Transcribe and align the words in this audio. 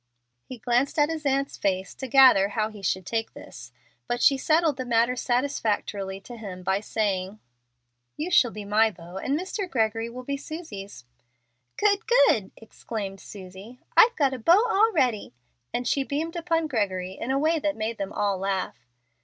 He 0.47 0.57
glanced 0.57 0.97
at 0.97 1.09
his 1.09 1.27
aunt's 1.27 1.57
face 1.57 1.93
to 1.93 2.07
gather 2.07 2.49
how 2.49 2.69
he 2.69 2.81
should 2.81 3.05
take 3.05 3.35
this, 3.35 3.71
but 4.07 4.19
she 4.19 4.35
settled 4.35 4.77
the 4.77 4.83
matter 4.83 5.15
satisfactorily 5.15 6.19
to 6.21 6.37
him 6.37 6.63
by 6.63 6.79
saying, 6.79 7.39
"You 8.17 8.31
shall 8.31 8.49
be 8.49 8.65
my 8.65 8.89
beau, 8.89 9.17
and 9.17 9.39
Mr. 9.39 9.69
Gregory 9.69 10.09
will 10.09 10.23
be 10.23 10.37
Susie's." 10.37 11.05
"Good, 11.77 12.07
good!" 12.07 12.49
exclaimed 12.57 13.19
Susie. 13.19 13.79
"I've 13.95 14.15
got 14.15 14.33
a 14.33 14.39
beau 14.39 14.63
already;" 14.67 15.35
and 15.71 15.87
she 15.87 16.03
beamed 16.03 16.35
upon 16.35 16.65
Gregory 16.65 17.11
in 17.11 17.29
a 17.29 17.37
way 17.37 17.59
that 17.59 17.77
made 17.77 17.99
them 17.99 18.11
all 18.11 18.39
laugh. 18.39 18.87